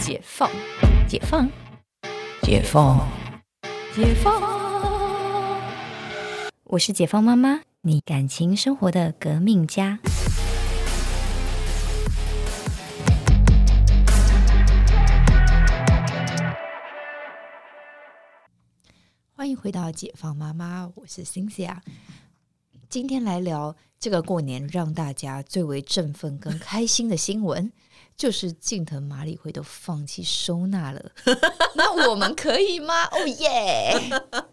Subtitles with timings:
[0.00, 0.50] 解放，
[1.06, 1.46] 解放，
[2.42, 3.06] 解放，
[3.94, 4.40] 解放。
[6.64, 9.98] 我是解放妈妈，你感情生活的革命家。
[19.34, 21.76] 欢迎回到解放妈妈，我是 Cynthia。
[22.88, 27.70] 今天来聊这个过年让大家最为振奋跟开心的新闻，
[28.20, 31.12] 就是近藤麻里惠都放弃收纳了。
[31.74, 33.06] 那我们可以吗？
[33.06, 33.98] 哦耶！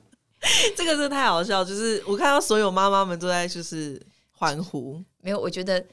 [0.73, 5.03] 这个真的太好笑，就是我看到所有妈妈们都在就是欢呼。
[5.19, 5.85] 没有，我觉得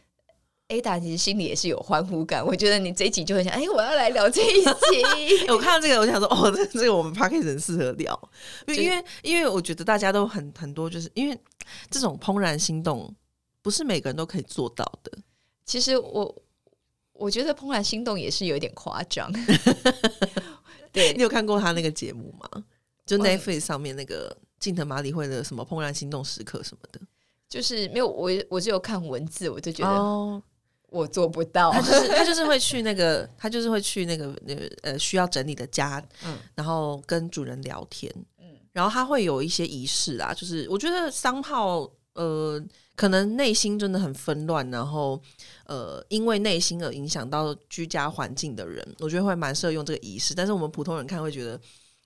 [0.69, 2.47] Ada 其实心里也是有欢呼感。
[2.47, 5.45] 我觉得你这一集就很想，哎，我要来聊这一集。
[5.50, 8.30] 我看到这个，我想说，哦，这这个我们 p a r k 很适合聊，
[8.69, 11.36] 因为因为我觉得大家都很很多，就是因为
[11.91, 13.12] 这种怦然心动，
[13.62, 15.11] 不是每个人都可以做到的。
[15.66, 16.33] 其实我
[17.14, 19.32] 我觉得怦然心动也是有点夸张。
[20.92, 22.64] 对你有看过他那个节目吗？
[23.05, 27.00] 就 Netflix 上面那个近藤麻里惠的什么怦然心动时刻什么的，
[27.48, 30.42] 就是没有我我只有看文字，我就觉得
[30.89, 31.72] 我做不到。
[31.72, 42.64] 他就是他就是会去那个他就是会去那个那个呃需要整理的家，嗯，然后跟主人聊天，嗯，然后他会有一些仪式啊，就是我觉得商号呃
[42.97, 45.20] 可能内心真的很纷乱，然后
[45.67, 51.61] 呃因为内心而影响到居家环境的人，我觉得会蛮适合用这个仪式，但是我们普通人看会觉得。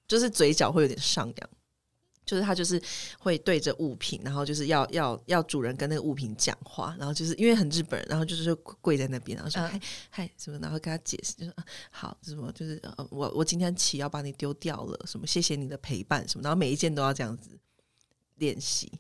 [0.09, 1.51] 就是嘴角会有点上扬，
[2.25, 2.81] 就是他就是
[3.19, 11.55] 会对着物品，然后就是要要要主人跟那个物品讲话，然后就是因为很日本人，然后就是跪在那边，然后说嗨嗨什么，然后跟他解释，就说
[11.91, 12.81] 好什么，就是
[13.11, 17.51] 我我今天起要把你丢掉了，什么谢谢你的陪伴什么，然后每一件都要这样子
[18.37, 18.91] 练习。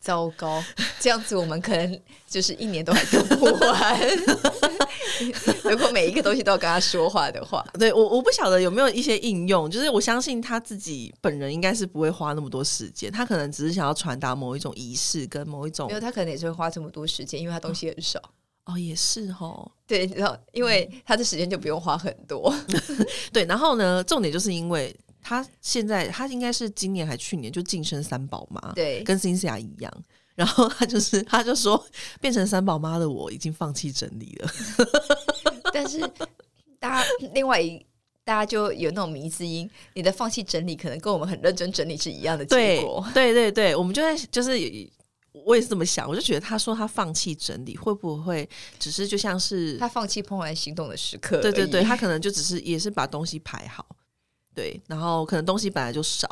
[0.00, 0.62] 糟糕，
[0.98, 4.00] 这样子我们可能就是一年都还用不完。
[5.64, 18.18] 如果每一个东西都要跟他说话的话，对我我不晓得有没有一些应用，就是我相信他自己本人应该是不会花那么多时间，他可能只是想要传达某一种仪式跟某一种，因为他可能也是会花这么多时间，因为他东西很少。
[18.64, 22.54] 哦，也是哦，对，然后因为他的时间就不用花很多。
[23.32, 24.96] 对，然后呢，重点就是因为。
[25.30, 30.04] 他现在，他应该是今年还去年就晋升三宝妈，对，跟辛思雅一样。
[30.34, 31.80] 然后他就是， 他就说，
[32.20, 34.50] 变成三宝妈的我已经放弃整理了。
[35.72, 36.00] 但是，
[36.80, 37.78] 大家另外一
[38.24, 43.06] 大家就有那种迷之音，你的放弃整理可能跟我们很认真整理是一样的结果。
[43.14, 44.50] 对对对，我们就在就是，
[45.46, 48.48] 我也是这么想，我就觉得他说他放弃整理，会不会
[48.80, 51.40] 只是就像是他放弃怦然心动的时刻？
[51.40, 53.86] 对对对，他可能就只是也是把东西排好。
[54.60, 56.28] 对，然后可能东西本来就少，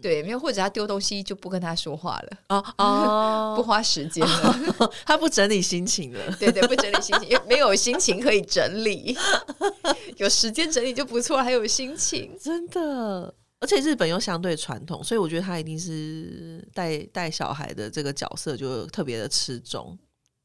[0.00, 9.14] 对，没有或者他丢东西就不跟他说话了，哦哦， 不花时间了，他不整理心情了，对对，不整理心情，没有心情可以整理，
[10.16, 19.98] 有时间整理就不错，还有心情，真的，而且日本又相对传统，所以我觉得他一定是带带小孩的这个角色就特别的吃重，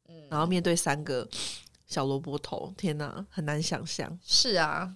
[0.08, 1.26] 嗯，然后面对三个
[1.86, 4.92] 小萝卜头，天哪，很难想象，是啊。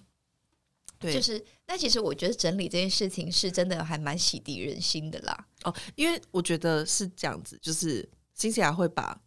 [0.99, 5.47] 对就是，那其实我觉得整理这件事情是真的还蛮洗涤人心的啦。
[5.63, 9.17] 哦，因为我觉得是这样子，就是金西亚会把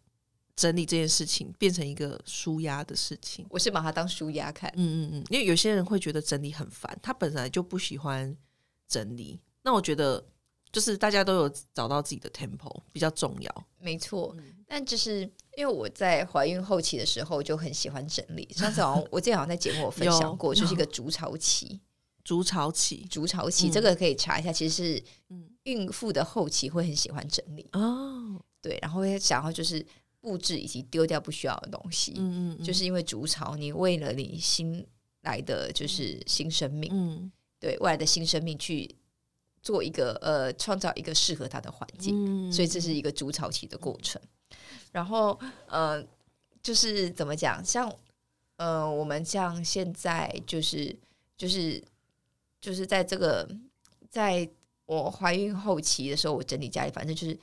[0.55, 3.43] 整理这件事情变成一个舒压的事情。
[3.49, 4.71] 我是把它当舒压看。
[4.75, 8.37] 嗯嗯嗯，因为有些人会觉得整理很烦，他本来就不喜欢
[8.87, 9.39] 整理。
[9.63, 10.23] 那我觉得
[10.71, 13.67] 就是大家都有找到自己的 tempo 比较重要。
[13.79, 14.35] 没错，
[14.67, 15.21] 但就是
[15.57, 18.47] 因为我在怀孕后期的时候就很喜欢整理。
[18.53, 21.81] 上次好像 我之前好像在节目我分享过，就是一个筑巢期。
[22.25, 24.51] 筑巢期，筑巢期，这个可以查一下。
[24.51, 28.43] 其实是，嗯，孕妇的后期会很喜欢整理哦。
[28.61, 29.85] 对，然后会想要就是
[30.19, 32.15] 布置以及丢掉不需要的东西。
[32.17, 34.85] 嗯嗯，就是因为筑巢，你为了你新
[35.21, 37.31] 来的就是新生命，嗯，
[37.61, 38.93] 对未来的新生命去。
[39.61, 44.21] 做一个呃，创造一个适合它的环境，所以这是一个筑巢期的过程。
[44.91, 46.05] 然后呃，
[46.61, 47.91] 就是怎么讲，像
[48.57, 50.95] 呃，我们像现在就是
[51.35, 51.83] 就是
[52.65, 53.47] 就是在这个
[54.09, 54.49] 在
[54.85, 57.37] 我怀孕后期的时候，我整理家里，反正就是。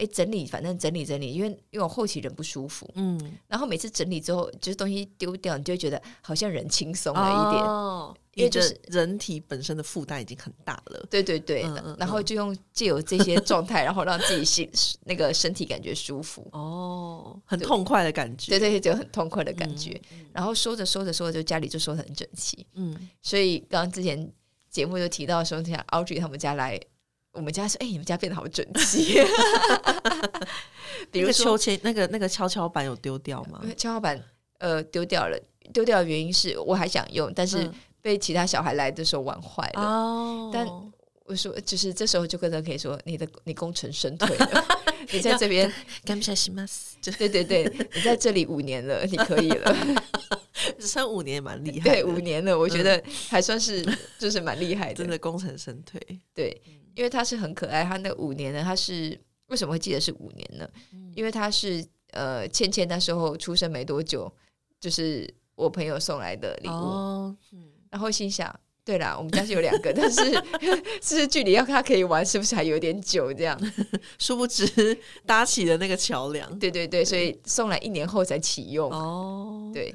[0.00, 11.66] 哎，整理，反正整理整理，因为因为我后期人不舒服，嗯，然后每次整理之后，就是东西丢掉，你就会觉得好像人轻松了一点，哦，因为就是人体本身的负担已经很大了，对对对，
[11.98, 14.66] 然后就用借由这些状态，然后让自己心
[15.04, 20.00] 那个身体感觉舒服，哦，很痛快的感觉，对对，就很痛快的感觉，
[20.32, 24.32] 然后收着收着收着，就家里就收的很整齐，嗯，所以刚刚之前
[24.70, 26.80] 节目就提到说，像 Audrey 他们家来。
[27.32, 29.22] 我们家说：“哎，你们家变得好整齐。
[31.12, 33.60] ”比如秋千那个那个跷跷板有丢掉吗？
[33.76, 34.20] 跷跷板
[34.58, 35.40] 呃丢掉了，
[35.72, 37.70] 丢掉的原因是我还想用，但是
[38.02, 39.80] 被其他小孩来的时候玩坏了。
[39.80, 40.66] 哦，但
[41.24, 44.64] 我说就是这时候就跟他可以说你的你功成身退了，
[45.12, 45.72] 你在这边
[46.04, 46.66] 干不下去吗？
[47.16, 47.62] 对对对，
[47.94, 49.76] 你在这里五年了，你可以了。
[50.86, 53.84] 撑五年蛮厉害，对，五年了，我觉得还算是
[54.18, 56.00] 就是蛮厉害的，真的功成身退。
[56.34, 56.60] 对，
[56.94, 60.68] 因为他是很可爱，他那五年呢，他是为什么会记得是五年呢？
[61.14, 64.32] 因为他是呃，倩倩那时候出生没多久，
[64.80, 67.34] 就是我朋友送来的礼物，
[67.90, 68.54] 然后心想，
[68.84, 70.20] 对啦，我们家是有两个，但是
[71.02, 73.32] 是距离要他可以玩，是不是还有点久？
[73.32, 73.60] 这样，
[74.18, 78.90] 殊不知搭起了那个桥梁，对对对，所以送来一年后才启用。
[78.90, 79.94] 哦，对。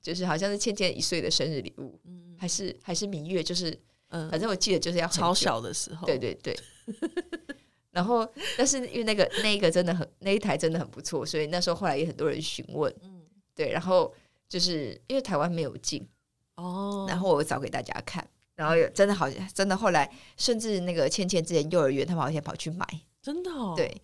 [0.00, 1.98] 就是好像是倩倩一岁的生日礼物，
[2.38, 6.58] 还是还是明月，就是反正我记得就是要超小的时候，对对对。
[7.90, 8.26] 然后，
[8.56, 13.22] 但是因为那个那一个真的很那一台真的很不错，所以那时候后来也很多人询问，嗯，
[13.54, 13.72] 对。
[13.72, 14.14] 然后
[14.48, 16.06] 就是因为台湾没有进
[16.54, 22.86] 哦，然后我找给大家看，然后真的好像真的后来甚至那个倩倩之前幼儿园他们好像跑去买，
[23.20, 24.00] 真的对。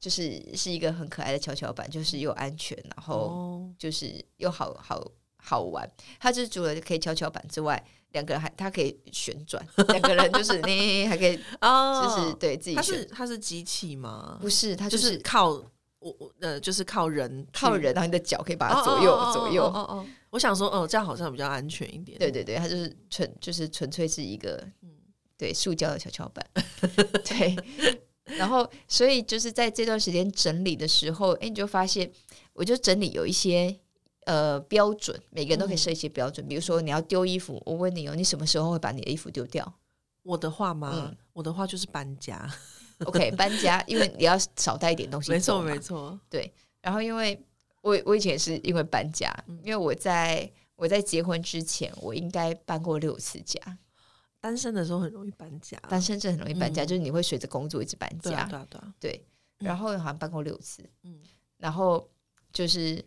[0.00, 4.98] 就是是一个很可爱的跷跷板，就是又安全，然后就是又好好
[5.42, 5.88] 好玩。
[6.18, 7.82] 它就是除了可以跷跷板之外，
[8.12, 12.76] 两个人还它可以旋转， 两个人就是你还可以哦，就是对自己。
[12.76, 14.38] 它是它是机器吗？
[14.40, 15.50] 不是，它就是靠
[16.00, 19.64] 我我呃，就是靠人靠人，然后你的脚可以把它左右左右。
[19.64, 22.18] 哦哦，我想说，哦，这样好像比较安全一点。
[22.18, 24.90] 对对对，它就是纯就是纯粹是一个嗯，
[25.36, 26.46] 对，塑胶的跷跷板，
[27.24, 27.56] 对。
[28.36, 32.08] 然后，所以就是在这段时间整理的时候，哎，你就发现，
[32.52, 33.76] 我就整理有一些
[34.30, 36.46] 呃标准，每个人都可以设一些标准。
[36.46, 39.74] 比如说，你要丢衣服，我问你哦，你什么时候会把你的衣服丢掉？
[40.22, 41.12] 我的话吗？
[41.32, 42.48] 我的话就是搬家。
[43.06, 45.32] OK， 搬家，因为你要少带一点东西。
[45.32, 46.16] 没错，没错。
[46.28, 46.52] 对。
[46.80, 47.42] 然后，因为
[47.82, 49.34] 我我以前也是因为搬家，
[49.64, 53.58] 因为我在我在结婚之前，我应该搬过六次家。
[54.38, 59.24] 单身的时候很容易搬家，单身真很容易搬家，就是你会随着工作一直搬家，对对对。
[59.58, 61.20] 然后好像搬过六次，嗯，
[61.58, 62.08] 然后
[62.50, 63.04] 就是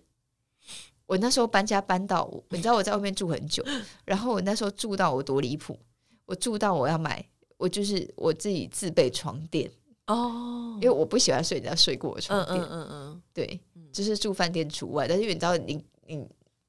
[1.06, 3.64] 我那时候搬家搬到，你知道我在外面住很久，
[4.06, 5.78] 然后我那时候住到我多离谱，
[6.26, 7.24] 我住到我要买，
[7.58, 9.70] 我就是我自己自备床垫
[10.08, 13.60] 哦，因为我不喜欢睡人家睡过的床垫，嗯嗯嗯，对，
[13.92, 16.28] 就是住饭店除外，但是因为你知道你你。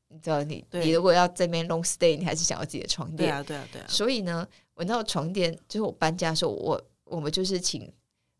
[0.09, 3.29] 你知道，你你如果要这边 long stay，你还是想要自己的床垫。
[3.29, 3.87] 对啊，对啊，对啊。
[3.89, 7.93] 所以呢，我那个床垫就是我搬家的时候，我我们就是请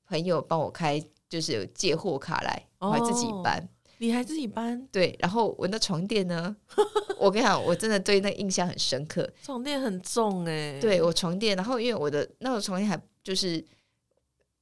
[0.07, 3.69] 朋友帮我开，就是借货卡来，我还自己搬。
[3.99, 4.87] 你还自己搬？
[4.93, 5.17] 对。
[5.19, 6.55] 然后我那床垫呢，
[7.19, 9.29] 我跟你讲，我真的对那印象很深刻。
[9.43, 10.79] 床垫很重哎。
[10.81, 13.65] 对我床垫，然后因为我的那个床垫还就是，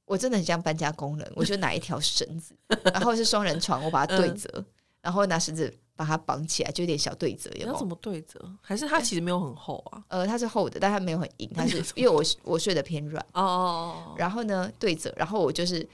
[0.05, 4.63] 我真的很像搬家工人， 我就拿一条绳子，然后是双人床，我把它对折，
[5.01, 5.73] 然后拿绳子。
[5.95, 8.43] 把它绑起来，就有点小对折，有要怎么对折？
[8.61, 10.03] 还是它其实没有很厚啊？
[10.07, 11.47] 呃，它是厚的，但它没有很硬。
[11.53, 14.15] 它是因为我我睡得偏软哦哦哦。
[14.17, 15.87] 然后呢，对折，然后我就是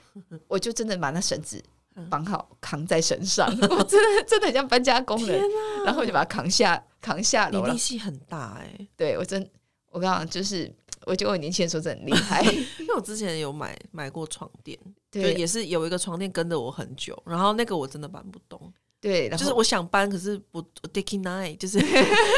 [0.47, 1.61] 我就真的把那绳子
[2.09, 3.47] 绑好，扛在身上。
[3.69, 5.41] 我真的真的很像搬家工人。
[5.85, 7.73] 然后我就把它扛下扛下楼了。
[7.73, 8.87] 力气很大哎。
[8.95, 9.49] 对我真，
[9.91, 10.71] 我刚刚就是
[11.05, 12.41] 我觉得我年轻的时候真的很厉害，
[12.79, 14.77] 因为我之前有买买过床垫，
[15.11, 18.71] 对，也是有一个床垫跟着我很久，然后那个我真的搬不动。
[19.01, 21.79] 对，就是我想搬，可是不 d i c k y night，就是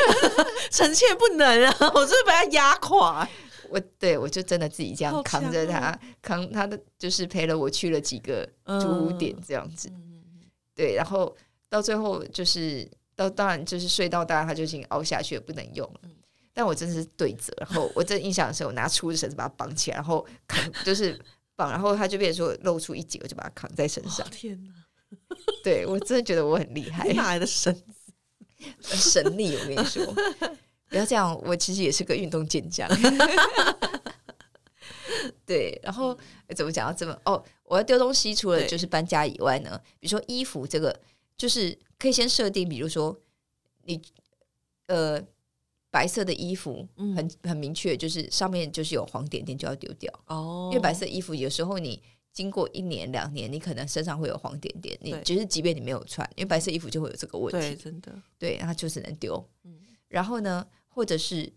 [0.70, 1.76] 臣妾不能啊！
[1.96, 3.28] 我就是把它压垮。
[3.72, 9.92] 我对我就真的自己这样扛着它，扛它的，就是陪了我去了几个租屋点这样子。
[10.76, 11.36] 对，然后
[11.70, 16.02] 到最后就是到当然就是睡到大，它就已经凹下去了，不能用了。
[16.54, 21.18] 但我真的是对折，然后我真印象的时候，我拿粗的绳子把它绑起来，然后扛就是
[21.56, 24.28] 绑，然后它就变成说露出一截，我就把它扛在身上。
[24.30, 24.74] 天哪！
[25.64, 27.74] 对我真的觉得我很厉 害，哪来的神
[28.82, 29.56] 神力？
[29.56, 30.04] 我跟你说，
[30.92, 32.88] 不要这样，我其实也是个运动健将。
[35.46, 36.16] 对，然后
[36.56, 37.44] 怎么讲到这么哦？
[37.64, 40.96] 我要丢东西，除了就是搬家以外呢，比如说衣服，这个
[41.36, 43.18] 就是可以先设定，比如说
[43.86, 44.00] 你
[44.88, 45.20] 呃
[45.90, 52.04] 白色的衣服，很很明确，就是上面就是有黄点点就要丢掉哦，因为白色衣服有时候你。
[52.34, 54.98] 经过一年两年，你可能身上会有黄点点。
[55.02, 57.60] 你就是即便你没有穿，因为白色衣服就会有这个问题。
[57.60, 58.10] 对，真的。
[58.40, 59.46] 对，然后就只能丢。
[59.66, 59.78] 嗯。
[60.08, 61.52] 然后呢，或者是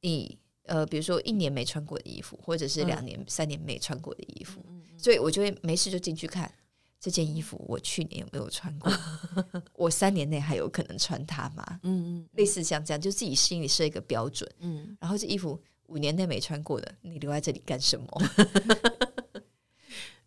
[0.00, 4.64] 你呃，比如说一年没穿过的衣服，或者是两年、三年没穿过的衣服，
[4.96, 6.52] 所以我就会没事就进去看
[7.00, 8.92] 这件衣服，我去年有没有穿过？
[9.74, 11.80] 我三年内还有可能穿它吗？
[11.82, 12.28] 嗯嗯。
[12.34, 14.48] 类似像这样，就自己心里设一个标准。
[14.60, 14.96] 嗯。
[15.00, 18.06] 然后这衣服五年内没穿过的，你留在这里干什么？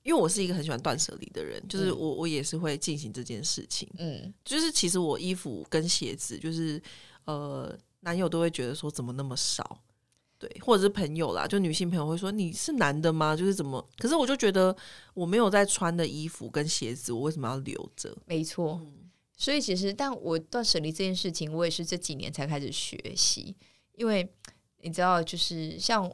[0.03, 3.89] 因为我是一个很喜欢断舍离的人，就是我我也是会进行这件事情。
[3.97, 6.79] 嗯，就是其实我衣服跟鞋子，就是
[7.25, 9.81] 呃男友都会觉得说怎么那么少，
[10.37, 13.35] 对，或者是朋友啦，就女性朋友会说你是男的吗？
[13.35, 13.85] 就是怎么？
[13.97, 14.75] 可是我就觉得
[15.13, 18.15] 我没有在穿的衣服跟鞋子，我为什么要留着？
[18.25, 18.81] 没错，
[19.37, 23.55] 所以其实，但我断舍离这件事情，我也是这几年才开始学习，
[23.93, 24.27] 因为
[24.81, 26.11] 你知道，就是像。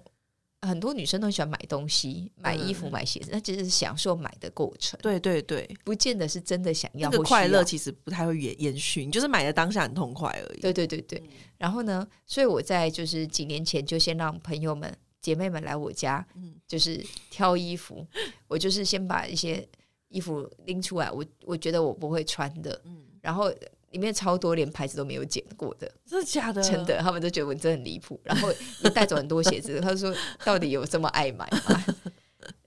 [0.61, 4.99] 很多女生都喜欢买东西、买衣服、买鞋子，那其实是享受买的过程。
[5.01, 7.09] 对对对，不见得是真的想要。
[7.09, 10.59] 那个快乐其实不太会延延续，你就是买的当下很痛快而已。
[10.59, 11.21] 对对对对。
[11.57, 18.05] 然后呢，所以我在就是几年前就先让朋友们、姐妹们来我家，嗯，就是挑衣服。
[18.47, 19.67] 我就是先把一些
[20.09, 23.51] 衣服拎出来，我我觉得我不会穿的，嗯，然后。
[23.91, 26.62] 里面超多，连牌子都没有剪过的，真的假的？
[26.62, 28.19] 真的，他们都觉得我真的很离谱。
[28.24, 28.51] 然后
[28.83, 31.86] 也带走很多鞋子， 他说：“到底有这么爱买吗？”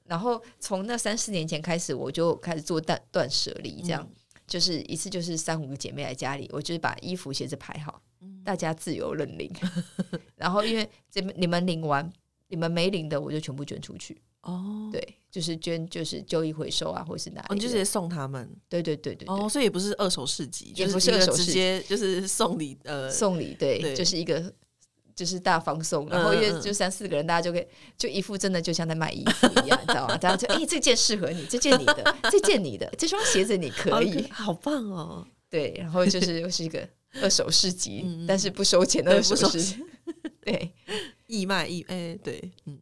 [0.04, 4.07] 然后从那三四年前开始，我就开始做断断舍离，这样
[4.47, 8.02] 就是一次就是三五个姐妹来家里，我就是把衣服鞋子排好，
[8.45, 9.50] 大家自由认领。
[10.37, 12.12] 然后因为这你们领完，
[12.49, 14.21] 你们没领的，我就全部捐出去。
[14.44, 18.48] 哦，对，就是捐，就是旧衣回收啊，或是哪，你就直接送他们。
[18.68, 24.52] 对对对对，哦，所以也不是二手市集，也不是二手直接就是送礼，呃，送礼，对，就是一个
[25.14, 30.16] 就是大方送，然后因为就三四个人，大家就可以就一副真的就像在卖衣服一样，你知道吗？
[30.18, 35.26] 大家就哎，这件适合你，这件你的，这件你的，这双鞋子你可以，好棒哦。
[35.48, 36.88] 对，然后就是又是一个
[37.22, 39.76] 二手市集， 但是不收钱的二手市集，
[40.42, 40.72] 对，
[41.28, 42.76] 义卖义，哎，对，嗯，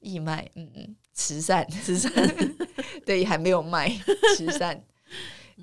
[0.00, 0.96] 义卖，嗯嗯。
[1.14, 2.12] 慈善， 慈善，
[3.06, 3.88] 对，还没有卖
[4.36, 4.84] 慈善。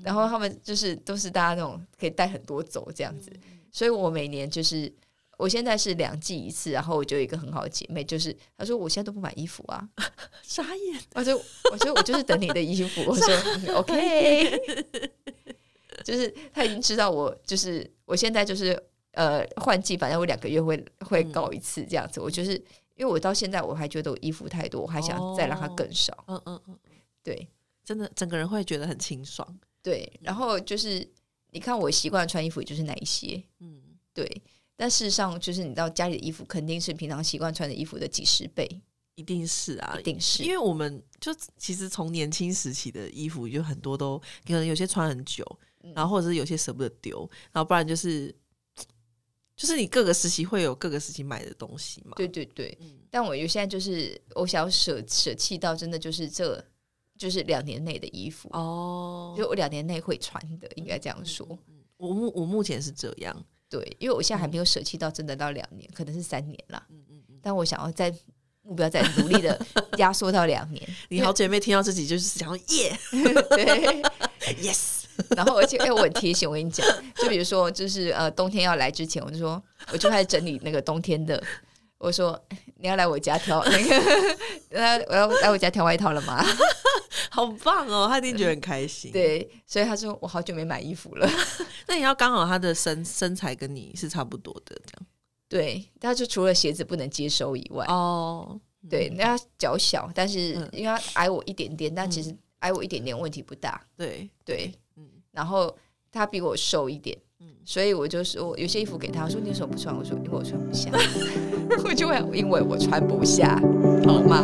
[0.02, 3.30] 然后他们就是都是大家那种可以带很多走这样子，
[3.70, 4.90] 所以我每年就是
[5.36, 9.86] 我现在是两季一次，然后我就有一个很好的姐妹，就是她说我现在都不买衣服啊，
[10.42, 10.98] 傻眼。
[11.14, 11.34] 我说
[11.70, 14.58] 我说我就是等你的衣服，我说 OK，
[16.02, 18.82] 就是他已经知道我就是我现在就是
[19.12, 22.60] 呃换季，反正我两个月会会搞一次这样子，我就是。
[23.02, 26.16] 因为我到现在我还觉得我衣服太多，我还想再让它更少。
[26.28, 26.78] 嗯嗯嗯，
[27.20, 27.48] 对，
[27.84, 29.58] 真的整个人会觉得很清爽。
[29.82, 31.04] 对，然后就是
[31.50, 33.82] 你看我习惯穿衣服就是哪一些，嗯，
[34.14, 34.24] 对。
[34.76, 38.68] 但事实上就是你知道家里的衣服肯定是平常习惯穿的衣服的几十倍，
[39.16, 40.44] 一定是啊，一定是。
[40.44, 44.16] 因为我们就其实从年轻时期的衣服就很多都
[44.46, 45.44] 可能有些穿很久，
[45.92, 48.32] 然后或者是有些舍不得丢，然后不然就是。
[49.56, 52.14] 就是你各个时期会有各个时期买的东西嘛？
[52.16, 52.76] 对对对，
[53.10, 56.64] 但我有现在就是我想要舍舍弃到真的就是这
[57.18, 61.46] 就是两年内的衣服哦，就我两年内会穿的，应该这样说。
[61.96, 66.84] 我目我目前是这样，对，因为我现在还没有舍弃到真的到两年，可能是三年啦。
[66.90, 68.12] 嗯嗯嗯，但我想要在
[68.62, 69.66] 目标在努力的
[69.98, 70.84] 压缩到两年。
[71.10, 72.98] 你好姐妹听到自己就是想要耶，
[73.50, 74.02] 对，
[74.64, 75.01] yes。
[75.36, 81.42] 然后，而且，哎，我很贴心，我跟你讲，就比如说，就是呃，冬天要来之前，我就说，我就开始整理那个冬天的。
[81.98, 82.36] 我说，
[82.80, 83.96] 你要来我家挑 那个，
[84.70, 86.44] 呃，我要来我家挑外套了吗？
[87.30, 89.12] 好棒哦，他一定觉得很开心。
[89.12, 91.30] 对，所以他说我好久没买衣服了。
[91.86, 95.06] 那你要刚好他的身身材跟你是差不多的，这样。
[95.48, 103.80] 对，他就除了鞋子不能接收以外，哦，对，那他脚小，但是因为他矮我一点点，但其实矮我一点点问题不大。
[103.96, 104.72] 对对。
[105.32, 105.74] 然后
[106.10, 109.96] 他比我瘦一点，嗯，所以我就说有些衣服给他，我说你为什么不穿？
[109.96, 110.90] 我说因为我穿不下，
[111.84, 113.60] 我就会因为我穿不下，
[114.06, 114.42] 好吗？